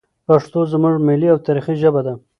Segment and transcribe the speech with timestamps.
[0.27, 2.13] پښتو زموږ ملي او تاریخي ژبه ده.